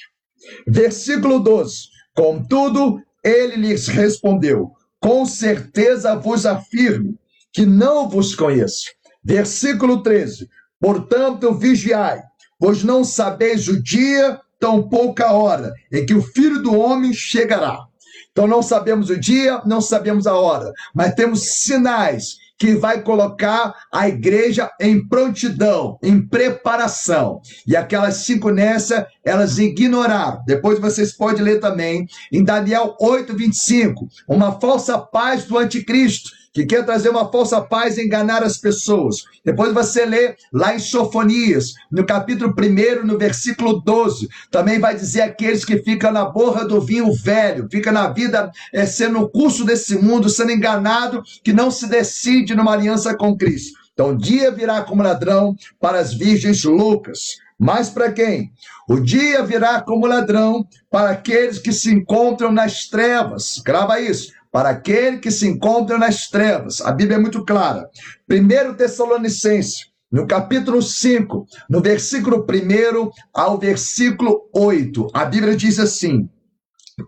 Versículo 0.65 1.39
12: 1.39 1.87
Contudo, 2.17 2.99
ele 3.23 3.57
lhes 3.57 3.87
respondeu: 3.87 4.71
Com 4.99 5.23
certeza 5.23 6.15
vos 6.15 6.47
afirmo 6.47 7.15
que 7.53 7.63
não 7.63 8.09
vos 8.09 8.33
conheço. 8.33 8.87
Versículo 9.23 10.01
13: 10.01 10.49
Portanto, 10.79 11.53
vigiai, 11.53 12.23
pois 12.57 12.83
não 12.83 13.03
sabeis 13.03 13.67
o 13.67 13.79
dia, 13.83 14.41
tão 14.59 14.89
pouca 14.89 15.31
hora, 15.31 15.71
em 15.93 16.07
que 16.07 16.15
o 16.15 16.23
filho 16.23 16.59
do 16.63 16.75
homem 16.75 17.13
chegará. 17.13 17.85
Então 18.31 18.47
não 18.47 18.63
sabemos 18.63 19.11
o 19.11 19.19
dia, 19.19 19.61
não 19.63 19.79
sabemos 19.79 20.25
a 20.25 20.33
hora, 20.33 20.73
mas 20.95 21.13
temos 21.13 21.41
sinais 21.61 22.37
que 22.57 22.75
vai 22.75 23.01
colocar 23.01 23.73
a 23.91 24.07
igreja 24.07 24.69
em 24.79 25.05
prontidão, 25.07 25.97
em 26.01 26.21
preparação. 26.21 27.41
E 27.65 27.75
aquelas 27.75 28.17
cinco 28.17 28.49
nessa, 28.49 29.07
elas 29.23 29.57
ignoraram. 29.57 30.41
Depois 30.45 30.79
vocês 30.79 31.13
podem 31.13 31.43
ler 31.43 31.59
também 31.59 32.07
em 32.31 32.43
Daniel 32.43 32.95
8, 32.99 33.35
25, 33.35 34.07
uma 34.27 34.59
falsa 34.59 34.97
paz 34.97 35.45
do 35.45 35.57
anticristo 35.57 36.31
que 36.57 36.65
quer 36.65 36.83
trazer 36.83 37.09
uma 37.09 37.31
falsa 37.31 37.61
paz 37.61 37.97
e 37.97 38.03
enganar 38.03 38.41
as 38.41 38.57
pessoas. 38.57 39.25
Depois 39.45 39.71
você 39.71 40.07
lê 40.07 40.35
lá 40.51 40.73
em 40.73 40.79
Sofonias, 40.79 41.75
no 41.91 42.03
capítulo 42.03 42.51
1, 42.51 43.05
no 43.05 43.15
versículo 43.15 43.79
12, 43.79 44.27
também 44.49 44.79
vai 44.79 44.95
dizer 44.95 45.21
aqueles 45.21 45.63
que 45.63 45.77
ficam 45.77 46.11
na 46.11 46.25
borra 46.25 46.65
do 46.65 46.81
vinho 46.81 47.13
velho, 47.13 47.67
fica 47.71 47.91
na 47.91 48.09
vida 48.09 48.51
é, 48.73 48.87
sendo 48.87 49.19
o 49.19 49.29
curso 49.29 49.63
desse 49.63 49.99
mundo, 49.99 50.29
sendo 50.29 50.51
enganado, 50.51 51.21
que 51.43 51.53
não 51.53 51.69
se 51.69 51.87
decide 51.87 52.55
numa 52.55 52.73
aliança 52.73 53.15
com 53.15 53.37
Cristo. 53.37 53.77
Então, 53.93 54.17
dia 54.17 54.49
virá 54.49 54.81
como 54.81 55.03
ladrão 55.03 55.55
para 55.79 55.99
as 55.99 56.11
virgens 56.11 56.63
loucas. 56.63 57.37
Mas 57.59 57.89
para 57.89 58.11
quem? 58.11 58.51
O 58.89 58.99
dia 58.99 59.43
virá 59.43 59.81
como 59.81 60.07
ladrão 60.07 60.67
para 60.89 61.11
aqueles 61.11 61.59
que 61.59 61.71
se 61.71 61.91
encontram 61.91 62.51
nas 62.51 62.87
trevas. 62.87 63.61
Grava 63.63 63.99
isso 63.99 64.36
para 64.57 64.69
aquele 64.69 65.19
que 65.19 65.29
se 65.29 65.47
encontra 65.47 65.99
nas 65.99 66.29
trevas. 66.29 66.81
A 66.81 66.91
Bíblia 66.91 67.17
é 67.17 67.19
muito 67.19 67.45
clara. 67.45 67.87
1 68.27 68.73
Tessalonicense, 68.73 69.85
no 70.11 70.25
capítulo 70.25 70.81
5, 70.81 71.45
no 71.69 71.79
versículo 71.79 72.43
1 72.43 73.11
ao 73.31 73.59
versículo 73.59 74.49
8, 74.51 75.09
a 75.13 75.25
Bíblia 75.25 75.55
diz 75.55 75.77
assim: 75.77 76.27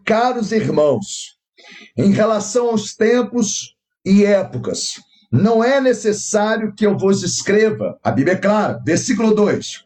Caros 0.05 0.51
irmãos, 0.51 1.39
em 1.97 2.11
relação 2.11 2.67
aos 2.67 2.93
tempos 2.93 3.75
e 4.05 4.23
épocas, 4.23 5.01
não 5.31 5.63
é 5.63 5.81
necessário 5.81 6.71
que 6.75 6.85
eu 6.85 6.95
vos 6.99 7.23
escreva, 7.23 7.97
a 8.03 8.11
Bíblia 8.11 8.35
é 8.35 8.39
clara, 8.39 8.79
versículo 8.85 9.33
2: 9.33 9.85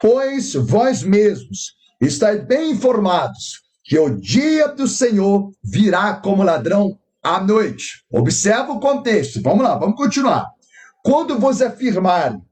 Pois 0.00 0.54
vós 0.54 1.04
mesmos 1.04 1.76
estáis 2.00 2.44
bem 2.44 2.72
informados 2.72 3.62
que 3.84 3.96
o 3.96 4.10
dia 4.10 4.66
do 4.66 4.88
Senhor 4.88 5.52
virá 5.62 6.14
como 6.14 6.42
ladrão 6.42 6.98
à 7.24 7.40
noite. 7.40 8.04
Observa 8.12 8.70
o 8.70 8.78
contexto. 8.78 9.40
Vamos 9.42 9.64
lá, 9.64 9.76
vamos 9.76 9.96
continuar. 9.96 10.46
Quando 11.02 11.38
vos 11.38 11.62
afirmarem 11.62 12.42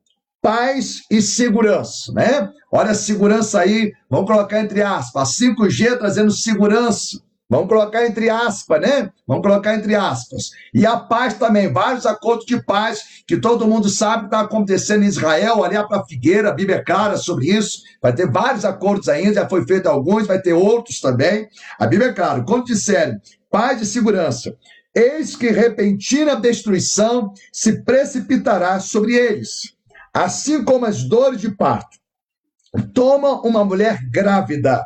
paz 0.41 1.03
e 1.11 1.23
segurança, 1.23 2.13
né? 2.13 2.51
Olha 2.73 2.91
a 2.91 2.95
segurança 2.95 3.61
aí, 3.61 3.93
vamos 4.11 4.27
colocar 4.27 4.61
entre 4.61 4.83
aspas, 4.83 5.37
5G 5.37 5.99
trazendo 5.99 6.33
segurança. 6.33 7.23
Vamos 7.53 7.69
colocar 7.69 8.07
entre 8.07 8.31
aspas, 8.31 8.81
né? 8.81 9.11
Vamos 9.29 9.43
colocar 9.43 9.75
entre 9.75 9.95
aspas. 9.95 10.53
E 10.73 10.87
a 10.87 10.97
paz 10.97 11.35
também, 11.35 11.71
vários 11.71 12.07
acordos 12.07 12.47
de 12.47 12.65
paz 12.65 13.23
que 13.27 13.37
todo 13.37 13.69
mundo 13.69 13.91
sabe 13.91 14.21
que 14.21 14.25
está 14.29 14.41
acontecendo 14.41 15.05
em 15.05 15.09
Israel, 15.09 15.63
ali 15.63 15.77
para 15.87 16.03
Figueira, 16.07 16.49
a 16.49 16.55
Bíblia 16.55 16.77
é 16.79 16.83
clara 16.83 17.19
sobre 17.19 17.51
isso. 17.51 17.83
Vai 18.01 18.15
ter 18.15 18.27
vários 18.27 18.65
acordos 18.65 19.07
ainda, 19.07 19.35
já 19.35 19.47
foi 19.47 19.67
feito 19.67 19.87
alguns, 19.87 20.27
vai 20.27 20.41
ter 20.41 20.55
outros 20.55 20.99
também. 20.99 21.47
A 21.79 21.87
Bíblia 21.87 22.09
é 22.09 22.15
clara. 22.15 22.43
Quando 22.43 22.65
disserem 22.65 23.21
paz 23.51 23.83
e 23.83 23.85
segurança, 23.85 24.57
eis 24.95 25.37
que 25.37 25.51
repentina 25.51 26.35
destruição 26.35 27.35
se 27.53 27.83
precipitará 27.83 28.81
sobre 28.81 29.15
eles, 29.15 29.75
assim 30.15 30.65
como 30.65 30.87
as 30.87 31.05
dores 31.05 31.39
de 31.39 31.55
parto. 31.55 31.99
Toma 32.95 33.43
uma 33.43 33.63
mulher 33.63 33.99
grávida 34.11 34.83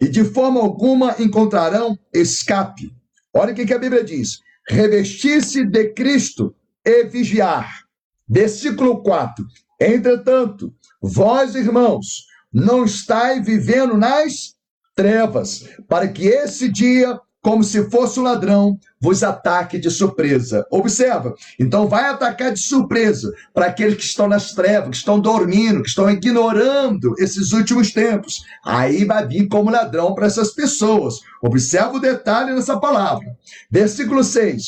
e 0.00 0.08
de 0.08 0.24
forma 0.24 0.60
alguma 0.60 1.16
encontrarão 1.18 1.98
escape. 2.12 2.94
Olha 3.34 3.52
o 3.52 3.54
que 3.54 3.72
a 3.74 3.78
Bíblia 3.78 4.02
diz: 4.02 4.40
revestir-se 4.68 5.64
de 5.64 5.88
Cristo 5.92 6.54
e 6.84 7.04
vigiar. 7.04 7.84
Versículo 8.28 9.02
4: 9.02 9.44
Entretanto, 9.80 10.74
vós, 11.00 11.54
irmãos, 11.54 12.26
não 12.52 12.84
estáis 12.84 13.44
vivendo 13.44 13.96
nas 13.96 14.54
trevas, 14.94 15.68
para 15.88 16.08
que 16.08 16.26
esse 16.26 16.68
dia 16.68 17.18
como 17.42 17.64
se 17.64 17.88
fosse 17.90 18.20
um 18.20 18.24
ladrão, 18.24 18.78
vos 19.00 19.22
ataque 19.22 19.78
de 19.78 19.90
surpresa. 19.90 20.66
Observa, 20.70 21.34
então 21.58 21.88
vai 21.88 22.04
atacar 22.04 22.52
de 22.52 22.60
surpresa 22.60 23.32
para 23.54 23.66
aqueles 23.66 23.96
que 23.96 24.04
estão 24.04 24.28
nas 24.28 24.52
trevas, 24.52 24.90
que 24.90 24.96
estão 24.96 25.18
dormindo, 25.18 25.82
que 25.82 25.88
estão 25.88 26.10
ignorando 26.10 27.14
esses 27.18 27.52
últimos 27.52 27.92
tempos. 27.92 28.42
Aí 28.64 29.04
vai 29.04 29.26
vir 29.26 29.48
como 29.48 29.70
ladrão 29.70 30.14
para 30.14 30.26
essas 30.26 30.52
pessoas. 30.52 31.20
Observa 31.42 31.96
o 31.96 32.00
detalhe 32.00 32.52
nessa 32.52 32.78
palavra. 32.78 33.26
Versículo 33.70 34.22
6. 34.22 34.62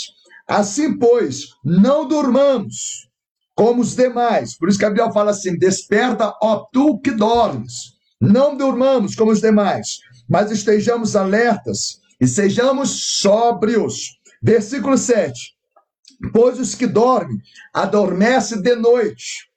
Assim, 0.49 0.99
pois, 0.99 1.49
não 1.65 2.09
durmamos 2.09 3.09
como 3.55 3.83
os 3.83 3.95
demais. 3.95 4.57
Por 4.57 4.69
isso 4.69 4.79
que 4.79 4.85
Gabriel 4.85 5.13
fala 5.13 5.31
assim: 5.31 5.59
desperta, 5.59 6.33
ó 6.43 6.65
tu 6.73 6.99
que 7.01 7.11
dormes. 7.11 7.93
Não 8.21 8.57
durmamos 8.57 9.15
como 9.15 9.33
os 9.33 9.41
demais, 9.41 9.99
mas 10.29 10.51
estejamos 10.51 11.17
alertas 11.17 12.02
e 12.23 12.29
sejamos 12.29 13.19
sóbrios. 13.19 14.17
Versículo 14.41 14.97
7. 14.97 15.33
Pois 16.33 16.61
os 16.61 16.73
que 16.77 16.87
dormem 16.87 17.37
adormecem 17.75 18.63
de 18.63 18.77
noite, 18.77 19.51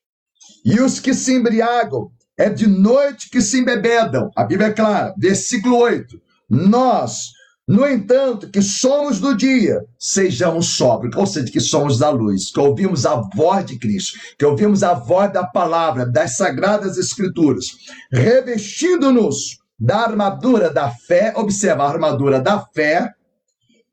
e 0.66 0.82
os 0.82 1.00
que 1.00 1.14
se 1.14 1.36
embriagam 1.36 2.10
é 2.36 2.50
de 2.50 2.66
noite 2.66 3.30
que 3.30 3.40
se 3.40 3.60
embebedam. 3.60 4.32
A 4.36 4.44
Bíblia 4.44 4.70
é 4.70 4.74
clara. 4.74 5.14
Versículo 5.16 5.78
8. 5.78 6.20
Nós, 6.50 7.34
no 7.68 7.88
entanto, 7.88 8.50
que 8.50 8.64
somos 8.64 9.20
do 9.20 9.38
dia, 9.38 9.86
sejamos 10.00 10.76
sóbrios, 10.76 11.16
ou 11.16 11.28
seja, 11.28 11.52
que 11.52 11.60
somos 11.60 12.00
da 12.00 12.10
luz, 12.10 12.52
que 12.52 12.60
ouvimos 12.60 13.06
a 13.06 13.22
voz 13.36 13.64
de 13.64 13.78
Cristo, 13.78 14.18
que 14.40 14.46
ouvimos 14.46 14.82
a 14.82 14.96
voz 14.96 15.32
da 15.32 15.46
palavra, 15.46 16.04
das 16.04 16.36
sagradas 16.36 16.98
Escrituras, 16.98 17.68
revestindo-nos 18.12 19.60
da 19.80 19.98
armadura 20.00 20.70
da 20.70 20.90
fé, 20.90 21.34
observa 21.36 21.84
a 21.84 21.90
armadura 21.90 22.40
da 22.40 22.60
fé 22.74 23.14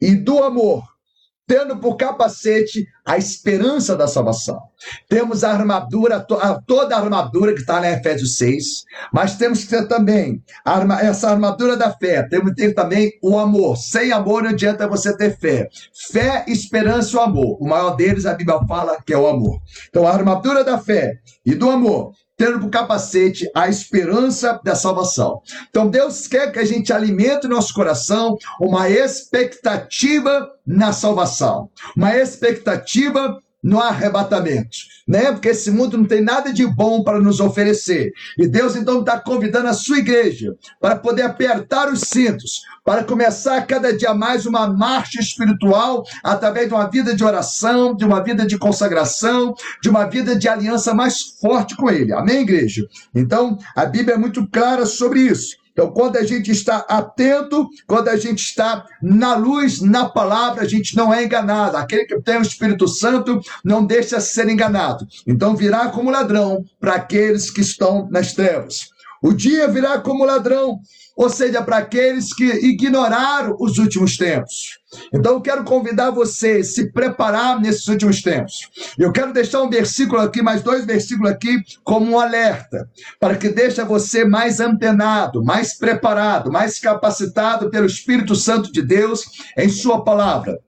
e 0.00 0.14
do 0.14 0.42
amor, 0.42 0.82
tendo 1.46 1.76
por 1.78 1.96
capacete 1.96 2.86
a 3.04 3.18
esperança 3.18 3.96
da 3.96 4.06
salvação. 4.06 4.60
Temos 5.08 5.42
a 5.42 5.52
armadura, 5.52 6.24
toda 6.66 6.96
a 6.96 7.00
armadura 7.00 7.52
que 7.52 7.60
está 7.60 7.80
na 7.80 7.90
Efésios 7.90 8.36
6, 8.36 8.64
mas 9.12 9.36
temos 9.36 9.64
que 9.64 9.70
ter 9.70 9.86
também 9.88 10.42
essa 11.00 11.30
armadura 11.30 11.76
da 11.76 11.92
fé, 11.92 12.22
temos 12.28 12.50
que 12.50 12.62
ter 12.62 12.74
também 12.74 13.10
o 13.22 13.38
amor. 13.38 13.76
Sem 13.76 14.12
amor 14.12 14.44
não 14.44 14.50
adianta 14.50 14.88
você 14.88 15.16
ter 15.16 15.36
fé. 15.36 15.68
Fé, 16.12 16.44
esperança 16.46 17.16
e 17.16 17.16
o 17.16 17.22
amor. 17.22 17.58
O 17.60 17.68
maior 17.68 17.96
deles, 17.96 18.24
a 18.24 18.34
Bíblia 18.34 18.60
fala 18.66 19.02
que 19.04 19.12
é 19.12 19.18
o 19.18 19.26
amor. 19.26 19.60
Então, 19.88 20.06
a 20.06 20.12
armadura 20.12 20.62
da 20.62 20.78
fé 20.78 21.18
e 21.44 21.54
do 21.54 21.68
amor 21.68 22.12
tendo 22.42 22.58
por 22.58 22.70
capacete 22.70 23.48
a 23.54 23.68
esperança 23.68 24.60
da 24.64 24.74
salvação. 24.74 25.40
Então 25.70 25.88
Deus 25.88 26.26
quer 26.26 26.50
que 26.50 26.58
a 26.58 26.64
gente 26.64 26.92
alimente 26.92 27.46
no 27.46 27.54
nosso 27.54 27.72
coração 27.72 28.36
uma 28.60 28.90
expectativa 28.90 30.50
na 30.66 30.92
salvação, 30.92 31.70
uma 31.96 32.16
expectativa 32.16 33.40
no 33.62 33.80
arrebatamento, 33.80 34.76
né? 35.06 35.30
Porque 35.30 35.50
esse 35.50 35.70
mundo 35.70 35.96
não 35.96 36.04
tem 36.04 36.20
nada 36.20 36.52
de 36.52 36.66
bom 36.66 37.04
para 37.04 37.20
nos 37.20 37.38
oferecer. 37.38 38.12
E 38.36 38.46
Deus 38.46 38.74
então 38.74 39.00
está 39.00 39.20
convidando 39.20 39.68
a 39.68 39.72
sua 39.72 39.98
igreja 39.98 40.56
para 40.80 40.96
poder 40.96 41.22
apertar 41.22 41.92
os 41.92 42.00
cintos, 42.00 42.62
para 42.84 43.04
começar 43.04 43.64
cada 43.66 43.96
dia 43.96 44.12
mais 44.14 44.46
uma 44.46 44.66
marcha 44.66 45.20
espiritual 45.20 46.04
através 46.24 46.66
de 46.66 46.74
uma 46.74 46.90
vida 46.90 47.14
de 47.14 47.22
oração, 47.22 47.94
de 47.94 48.04
uma 48.04 48.22
vida 48.22 48.44
de 48.44 48.58
consagração, 48.58 49.54
de 49.80 49.88
uma 49.88 50.06
vida 50.06 50.34
de 50.34 50.48
aliança 50.48 50.92
mais 50.92 51.20
forte 51.40 51.76
com 51.76 51.88
Ele. 51.88 52.12
Amém, 52.12 52.40
igreja? 52.40 52.84
Então, 53.14 53.56
a 53.76 53.84
Bíblia 53.84 54.16
é 54.16 54.18
muito 54.18 54.46
clara 54.48 54.84
sobre 54.86 55.20
isso. 55.20 55.61
Então, 55.72 55.90
quando 55.90 56.16
a 56.16 56.22
gente 56.22 56.50
está 56.50 56.78
atento, 56.88 57.68
quando 57.86 58.08
a 58.08 58.16
gente 58.16 58.40
está 58.40 58.84
na 59.02 59.34
luz, 59.34 59.80
na 59.80 60.08
palavra, 60.08 60.62
a 60.62 60.68
gente 60.68 60.94
não 60.94 61.12
é 61.12 61.24
enganado. 61.24 61.76
Aquele 61.76 62.04
que 62.04 62.20
tem 62.20 62.36
o 62.36 62.42
Espírito 62.42 62.86
Santo 62.86 63.40
não 63.64 63.84
deixa 63.84 64.20
ser 64.20 64.48
enganado. 64.48 65.06
Então, 65.26 65.56
virá 65.56 65.88
como 65.88 66.10
ladrão 66.10 66.64
para 66.78 66.94
aqueles 66.94 67.50
que 67.50 67.62
estão 67.62 68.08
nas 68.10 68.32
trevas. 68.32 68.92
O 69.22 69.32
dia 69.32 69.68
virá 69.68 69.98
como 69.98 70.24
ladrão 70.24 70.80
ou 71.16 71.28
seja, 71.28 71.62
para 71.62 71.78
aqueles 71.78 72.32
que 72.34 72.44
ignoraram 72.44 73.56
os 73.60 73.78
últimos 73.78 74.16
tempos. 74.16 74.78
Então 75.12 75.34
eu 75.34 75.40
quero 75.40 75.64
convidar 75.64 76.10
você 76.10 76.58
a 76.58 76.64
se 76.64 76.92
preparar 76.92 77.60
nesses 77.60 77.86
últimos 77.88 78.22
tempos. 78.22 78.70
Eu 78.98 79.12
quero 79.12 79.32
deixar 79.32 79.62
um 79.62 79.70
versículo 79.70 80.20
aqui, 80.20 80.42
mais 80.42 80.62
dois 80.62 80.84
versículos 80.84 81.30
aqui, 81.30 81.58
como 81.84 82.12
um 82.12 82.18
alerta, 82.18 82.88
para 83.18 83.36
que 83.36 83.48
deixe 83.48 83.82
você 83.84 84.24
mais 84.24 84.60
antenado, 84.60 85.42
mais 85.44 85.74
preparado, 85.74 86.50
mais 86.50 86.78
capacitado 86.78 87.70
pelo 87.70 87.86
Espírito 87.86 88.34
Santo 88.34 88.72
de 88.72 88.82
Deus 88.82 89.24
em 89.56 89.68
sua 89.68 90.04
palavra. 90.04 90.58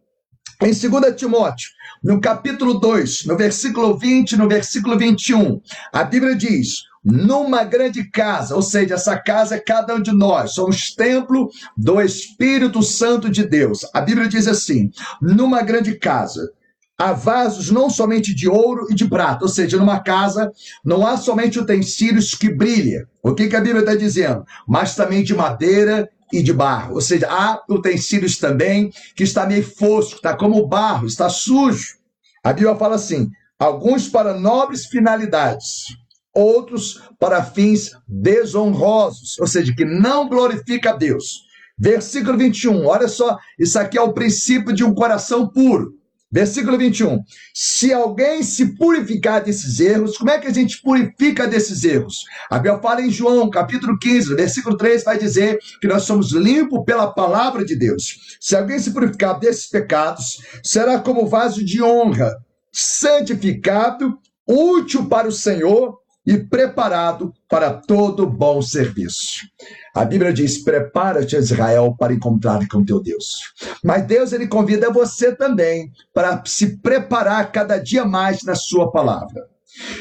Em 0.63 0.73
2 0.73 1.17
Timóteo, 1.17 1.69
no 2.03 2.21
capítulo 2.21 2.75
2, 2.75 3.27
no 3.27 3.37
versículo 3.37 3.99
20, 3.99 4.37
no 4.37 4.49
versículo 4.49 4.97
21, 4.97 5.61
a 5.93 6.05
Bíblia 6.05 6.35
diz: 6.37 6.85
numa 7.05 7.65
grande 7.65 8.05
casa, 8.11 8.57
ou 8.57 8.63
seja, 8.63 8.95
essa 8.95 9.17
casa 9.19 9.57
é 9.57 9.61
cada 9.61 9.95
um 9.95 10.01
de 10.01 10.13
nós, 10.13 10.55
somos 10.55 10.95
templo 10.95 11.51
do 11.77 12.01
Espírito 12.01 12.83
Santo 12.83 13.29
de 13.29 13.47
Deus. 13.47 13.87
A 13.93 14.01
Bíblia 14.01 14.29
diz 14.29 14.49
assim: 14.49 14.91
numa 15.21 15.61
grande 15.61 15.97
casa, 15.99 16.51
há 16.97 17.13
vasos 17.13 17.71
não 17.71 17.91
somente 17.91 18.35
de 18.35 18.49
ouro 18.49 18.87
e 18.91 18.95
de 18.95 19.07
prata, 19.07 19.45
ou 19.45 19.49
seja, 19.49 19.77
numa 19.77 20.01
casa 20.01 20.51
não 20.85 21.07
há 21.07 21.17
somente 21.17 21.59
utensílios 21.59 22.35
que 22.35 22.49
brilham. 22.49 23.05
O 23.23 23.35
que, 23.35 23.49
que 23.49 23.57
a 23.57 23.61
Bíblia 23.61 23.81
está 23.81 23.95
dizendo? 23.95 24.45
Mas 24.67 24.95
também 24.95 25.23
de 25.23 25.35
madeira 25.35 26.09
e 26.33 26.43
de 26.43 26.53
barro. 26.53 26.95
Ou 26.95 27.01
seja, 27.01 27.29
há 27.29 27.63
utensílios 27.69 28.39
também 28.39 28.91
que 29.15 29.25
está 29.25 29.47
meio 29.47 29.65
fosco, 29.65 30.17
está 30.17 30.35
como 30.35 30.67
barro, 30.67 31.07
está 31.07 31.29
sujo. 31.29 31.97
A 32.43 32.53
Bíblia 32.53 32.77
fala 32.77 32.95
assim: 32.95 33.29
alguns 33.59 34.09
para 34.09 34.39
nobres 34.39 34.87
finalidades, 34.87 35.87
outros 36.35 37.03
para 37.19 37.45
fins 37.45 37.91
desonrosos, 38.07 39.39
ou 39.39 39.47
seja, 39.47 39.75
que 39.75 39.85
não 39.85 40.29
glorifica 40.29 40.91
a 40.91 40.97
Deus. 40.97 41.45
Versículo 41.79 42.39
21, 42.39 42.87
olha 42.87 43.09
só, 43.09 43.39
isso 43.59 43.79
aqui 43.79 43.99
é 43.99 44.03
o 44.03 44.13
princípio 44.13 44.73
de 44.73 44.85
um 44.85 44.95
coração 44.95 45.49
puro. 45.49 45.93
Versículo 46.35 46.77
21. 46.77 47.21
Se 47.55 47.93
alguém 47.93 48.43
se 48.43 48.77
purificar 48.77 49.45
desses 49.45 49.79
erros, 49.79 50.19
como 50.19 50.31
é 50.31 50.39
que 50.41 50.49
a 50.49 50.53
gente 50.53 50.83
purifica 50.83 51.47
desses 51.47 51.85
erros? 51.85 52.25
A 52.51 52.59
Bíblia 52.59 52.81
fala 52.81 53.03
em 53.03 53.11
João, 53.11 53.49
capítulo 53.49 53.97
15, 53.97 54.35
versículo 54.35 54.77
3, 54.77 55.05
vai 55.05 55.17
dizer 55.17 55.59
que 55.81 55.87
nós 55.87 56.03
somos 56.03 56.33
limpos 56.33 56.83
pela 56.85 57.13
palavra 57.13 57.65
de 57.65 57.77
Deus. 57.77 58.37
Se 58.41 58.57
alguém 58.57 58.81
se 58.81 58.93
purificar 58.93 59.39
desses 59.39 59.69
pecados, 59.69 60.39
será 60.65 60.99
como 60.99 61.29
vaso 61.29 61.65
de 61.65 61.81
honra, 61.81 62.35
santificado, 62.73 64.19
útil 64.45 65.07
para 65.07 65.29
o 65.29 65.33
Senhor 65.33 65.99
e 66.27 66.39
preparado 66.39 67.33
para 67.49 67.71
todo 67.71 68.27
bom 68.27 68.63
serviço. 68.63 69.47
A 69.95 70.05
Bíblia 70.05 70.33
diz: 70.33 70.63
prepara-te, 70.63 71.37
Israel, 71.37 71.95
para 71.99 72.13
encontrar 72.13 72.67
com 72.69 72.85
teu 72.85 73.01
Deus. 73.01 73.53
Mas 73.83 74.07
Deus 74.07 74.33
ele 74.33 74.47
convida 74.47 74.91
você 74.91 75.35
também 75.35 75.91
para 76.13 76.43
se 76.47 76.79
preparar 76.79 77.53
cada 77.53 77.79
dia 77.79 78.05
mais 78.05 78.43
na 78.43 78.55
sua 78.55 78.91
palavra. 78.91 79.54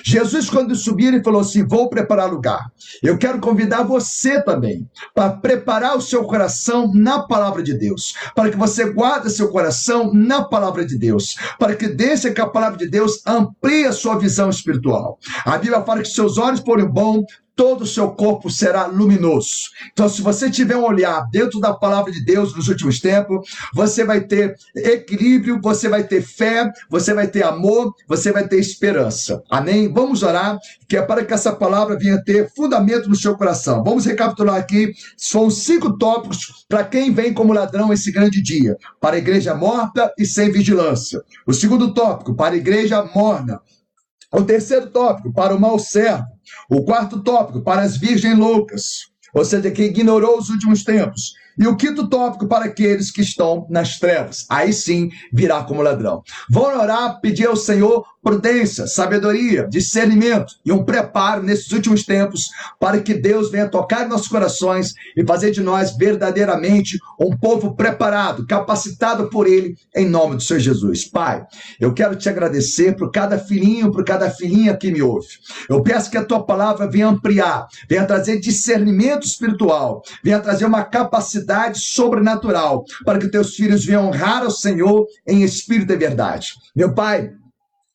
Jesus, 0.03 0.49
quando 0.49 0.75
subiu, 0.75 1.07
ele 1.07 1.23
falou 1.23 1.41
assim: 1.41 1.65
Vou 1.65 1.89
preparar 1.89 2.29
lugar. 2.29 2.71
Eu 3.01 3.17
quero 3.17 3.39
convidar 3.39 3.83
você 3.83 4.41
também 4.41 4.87
para 5.13 5.31
preparar 5.31 5.97
o 5.97 6.01
seu 6.01 6.23
coração 6.25 6.91
na 6.93 7.23
palavra 7.23 7.63
de 7.63 7.73
Deus, 7.73 8.13
para 8.35 8.49
que 8.49 8.57
você 8.57 8.91
guarde 8.91 9.29
seu 9.31 9.49
coração 9.49 10.13
na 10.13 10.43
palavra 10.43 10.85
de 10.85 10.97
Deus, 10.97 11.35
para 11.57 11.75
que 11.75 11.87
deixe 11.87 12.31
que 12.31 12.41
a 12.41 12.47
palavra 12.47 12.77
de 12.77 12.87
Deus 12.87 13.21
amplie 13.25 13.85
a 13.85 13.91
sua 13.91 14.17
visão 14.17 14.49
espiritual. 14.49 15.17
A 15.45 15.57
Bíblia 15.57 15.81
fala 15.81 16.01
que 16.01 16.09
seus 16.09 16.37
olhos 16.37 16.59
forem 16.59 16.85
bons, 16.85 17.25
todo 17.55 17.83
o 17.83 17.87
seu 17.87 18.11
corpo 18.11 18.49
será 18.49 18.85
luminoso. 18.85 19.69
Então, 19.91 20.09
se 20.09 20.21
você 20.21 20.49
tiver 20.49 20.75
um 20.75 20.85
olhar 20.85 21.27
dentro 21.31 21.59
da 21.59 21.73
palavra 21.73 22.11
de 22.11 22.23
Deus 22.23 22.55
nos 22.55 22.67
últimos 22.67 22.99
tempos, 22.99 23.47
você 23.73 24.03
vai 24.03 24.21
ter 24.21 24.55
equilíbrio, 24.75 25.59
você 25.61 25.87
vai 25.87 26.03
ter 26.03 26.21
fé, 26.21 26.71
você 26.89 27.13
vai 27.13 27.27
ter 27.27 27.43
amor, 27.43 27.93
você 28.07 28.31
vai 28.31 28.47
ter 28.47 28.59
esperança. 28.59 29.41
Amém? 29.49 29.91
Vamos 29.91 30.23
orar, 30.23 30.57
que 30.87 30.97
é 30.97 31.01
para 31.01 31.23
que 31.23 31.33
essa 31.33 31.51
palavra 31.51 31.97
venha 31.97 32.23
ter 32.23 32.51
fundamento 32.53 33.09
no 33.09 33.15
seu 33.15 33.37
coração. 33.37 33.83
Vamos 33.83 34.05
recapitular 34.05 34.55
aqui. 34.55 34.91
São 35.17 35.49
cinco 35.49 35.97
tópicos 35.97 36.65
para 36.67 36.83
quem 36.83 37.13
vem 37.13 37.33
como 37.33 37.53
ladrão 37.53 37.93
esse 37.93 38.11
grande 38.11 38.41
dia: 38.41 38.77
para 38.99 39.15
a 39.15 39.19
igreja 39.19 39.53
morta 39.53 40.11
e 40.17 40.25
sem 40.25 40.51
vigilância. 40.51 41.21
O 41.45 41.53
segundo 41.53 41.93
tópico, 41.93 42.35
para 42.35 42.55
a 42.55 42.57
igreja 42.57 43.03
morna. 43.13 43.61
O 44.31 44.41
terceiro 44.41 44.89
tópico, 44.89 45.31
para 45.31 45.55
o 45.55 45.59
mau 45.59 45.77
servo. 45.77 46.32
O 46.69 46.83
quarto 46.83 47.21
tópico, 47.21 47.61
para 47.61 47.81
as 47.81 47.97
virgens 47.97 48.37
loucas, 48.37 49.07
ou 49.33 49.43
seja, 49.43 49.71
que 49.71 49.83
ignorou 49.83 50.37
os 50.37 50.49
últimos 50.49 50.83
tempos. 50.83 51.33
E 51.57 51.67
o 51.67 51.75
quinto 51.75 52.07
tópico 52.07 52.47
para 52.47 52.65
aqueles 52.65 53.11
que 53.11 53.21
estão 53.21 53.67
nas 53.69 53.99
trevas. 53.99 54.45
Aí 54.49 54.73
sim 54.73 55.09
virá 55.31 55.63
como 55.63 55.81
ladrão. 55.81 56.23
Vão 56.49 56.63
orar, 56.79 57.19
pedir 57.21 57.47
ao 57.47 57.55
Senhor 57.55 58.05
prudência, 58.23 58.87
sabedoria, 58.87 59.67
discernimento 59.67 60.53
e 60.65 60.71
um 60.71 60.85
preparo 60.85 61.43
nesses 61.43 61.69
últimos 61.73 62.05
tempos 62.05 62.49
para 62.79 63.01
que 63.01 63.13
Deus 63.13 63.51
venha 63.51 63.67
tocar 63.67 64.07
nossos 64.07 64.29
corações 64.29 64.93
e 65.15 65.25
fazer 65.25 65.51
de 65.51 65.61
nós 65.61 65.97
verdadeiramente 65.97 66.97
um 67.19 67.35
povo 67.35 67.75
preparado, 67.75 68.47
capacitado 68.47 69.29
por 69.29 69.45
Ele, 69.45 69.75
em 69.93 70.07
nome 70.07 70.37
do 70.37 70.41
Senhor 70.41 70.61
Jesus. 70.61 71.03
Pai, 71.03 71.45
eu 71.81 71.93
quero 71.93 72.15
te 72.15 72.29
agradecer 72.29 72.95
por 72.95 73.11
cada 73.11 73.37
filhinho, 73.37 73.91
por 73.91 74.05
cada 74.05 74.31
filhinha 74.31 74.77
que 74.77 74.89
me 74.89 75.01
ouve. 75.01 75.27
Eu 75.69 75.83
peço 75.83 76.09
que 76.09 76.17
a 76.17 76.23
tua 76.23 76.45
palavra 76.45 76.89
venha 76.89 77.09
ampliar, 77.09 77.67
venha 77.89 78.05
trazer 78.05 78.39
discernimento 78.39 79.27
espiritual, 79.27 80.01
venha 80.23 80.39
trazer 80.39 80.65
uma 80.65 80.83
capacidade 80.85 81.42
sobrenatural 81.79 82.83
para 83.05 83.19
que 83.19 83.29
teus 83.29 83.55
filhos 83.55 83.85
venham 83.85 84.07
honrar 84.07 84.43
ao 84.43 84.51
Senhor 84.51 85.05
em 85.27 85.43
espírito 85.43 85.93
e 85.93 85.97
verdade. 85.97 86.53
Meu 86.75 86.93
Pai, 86.93 87.31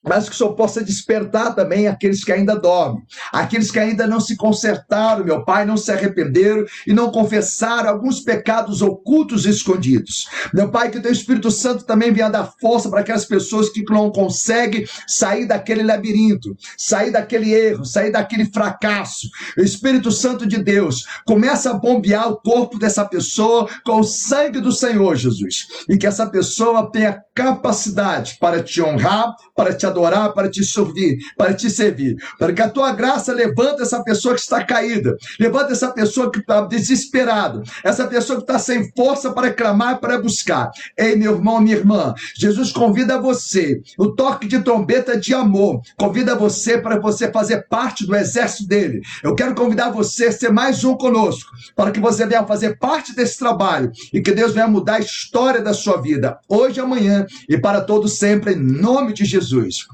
mas 0.02 0.28
que 0.28 0.34
o 0.34 0.38
Senhor 0.38 0.54
possa 0.54 0.82
despertar 0.82 1.54
também 1.54 1.88
aqueles 1.88 2.24
que 2.24 2.32
ainda 2.32 2.54
dormem, 2.54 3.02
aqueles 3.32 3.70
que 3.70 3.78
ainda 3.78 4.06
não 4.06 4.20
se 4.20 4.36
consertaram, 4.36 5.24
meu 5.24 5.44
Pai, 5.44 5.64
não 5.64 5.76
se 5.76 5.90
arrependeram 5.90 6.64
e 6.86 6.92
não 6.92 7.10
confessaram 7.10 7.90
alguns 7.90 8.20
pecados 8.20 8.80
ocultos 8.80 9.44
e 9.44 9.50
escondidos. 9.50 10.28
Meu 10.54 10.70
Pai, 10.70 10.90
que 10.90 10.98
o 10.98 11.02
Teu 11.02 11.12
Espírito 11.12 11.50
Santo 11.50 11.84
também 11.84 12.12
venha 12.12 12.28
dar 12.28 12.52
força 12.60 12.88
para 12.88 13.00
aquelas 13.00 13.24
pessoas 13.24 13.68
que 13.70 13.84
não 13.90 14.10
conseguem 14.10 14.86
sair 15.06 15.46
daquele 15.46 15.82
labirinto, 15.82 16.56
sair 16.76 17.10
daquele 17.10 17.52
erro, 17.52 17.84
sair 17.84 18.12
daquele 18.12 18.44
fracasso. 18.46 19.28
O 19.56 19.62
Espírito 19.62 20.10
Santo 20.10 20.46
de 20.46 20.62
Deus 20.62 21.04
começa 21.26 21.70
a 21.70 21.74
bombear 21.74 22.30
o 22.30 22.36
corpo 22.36 22.78
dessa 22.78 23.04
pessoa 23.04 23.68
com 23.84 24.00
o 24.00 24.04
sangue 24.04 24.60
do 24.60 24.72
Senhor 24.72 25.16
Jesus 25.16 25.66
e 25.88 25.96
que 25.96 26.06
essa 26.06 26.26
pessoa 26.26 26.90
tenha 26.90 27.20
capacidade 27.38 28.36
para 28.40 28.60
te 28.60 28.82
honrar, 28.82 29.32
para 29.54 29.72
te 29.72 29.86
adorar, 29.86 30.32
para 30.32 30.50
te 30.50 30.64
servir, 30.64 31.18
para 31.36 31.54
te 31.54 31.70
servir. 31.70 32.16
Para 32.36 32.52
que 32.52 32.60
a 32.60 32.68
tua 32.68 32.90
graça 32.90 33.32
levante 33.32 33.80
essa 33.80 34.02
pessoa 34.02 34.34
que 34.34 34.40
está 34.40 34.64
caída, 34.64 35.16
levanta 35.38 35.70
essa 35.70 35.92
pessoa 35.92 36.32
que 36.32 36.40
está 36.40 36.62
desesperada, 36.62 37.62
essa 37.84 38.08
pessoa 38.08 38.38
que 38.38 38.42
está 38.42 38.58
sem 38.58 38.90
força 38.90 39.30
para 39.30 39.52
clamar, 39.52 40.00
para 40.00 40.20
buscar. 40.20 40.72
Ei, 40.96 41.14
meu 41.14 41.36
irmão, 41.36 41.60
minha 41.60 41.76
irmã, 41.76 42.12
Jesus 42.36 42.72
convida 42.72 43.20
você, 43.20 43.80
o 43.96 44.08
toque 44.08 44.48
de 44.48 44.58
trombeta 44.58 45.16
de 45.16 45.32
amor, 45.32 45.80
convida 45.96 46.34
você 46.34 46.76
para 46.76 46.98
você 46.98 47.30
fazer 47.30 47.68
parte 47.68 48.04
do 48.04 48.16
exército 48.16 48.66
dele. 48.66 49.00
Eu 49.22 49.36
quero 49.36 49.54
convidar 49.54 49.90
você 49.90 50.26
a 50.26 50.32
ser 50.32 50.50
mais 50.50 50.82
um 50.82 50.96
conosco, 50.96 51.52
para 51.76 51.92
que 51.92 52.00
você 52.00 52.26
venha 52.26 52.44
fazer 52.44 52.78
parte 52.78 53.14
desse 53.14 53.38
trabalho 53.38 53.92
e 54.12 54.20
que 54.20 54.32
Deus 54.32 54.54
venha 54.54 54.66
mudar 54.66 54.96
a 54.96 55.00
história 55.00 55.62
da 55.62 55.72
sua 55.72 56.00
vida, 56.00 56.36
hoje 56.48 56.80
e 56.80 56.82
amanhã 56.82 57.27
e 57.48 57.58
para 57.58 57.80
todos 57.80 58.18
sempre, 58.18 58.52
em 58.52 58.56
nome 58.56 59.12
de 59.12 59.24
Jesus. 59.24 59.86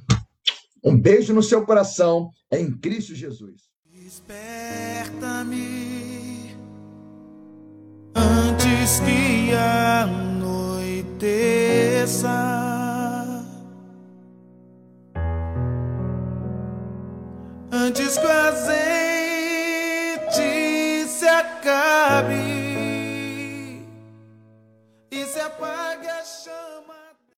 Um 0.84 0.98
beijo 1.00 1.32
no 1.32 1.42
seu 1.42 1.64
coração, 1.64 2.30
em 2.52 2.70
Cristo 2.70 3.14
Jesus. 3.14 3.62
Desperta-me 3.90 5.54
antes 8.14 9.00
que 9.00 9.52
anoiteça. 9.52 10.74
Antes 17.72 18.18
que 18.18 18.26
o 18.26 18.30
azeite 18.30 18.74
se 21.08 21.26
acabe 21.26 22.34
e 25.10 25.24
se 25.24 25.40
apague. 25.40 25.83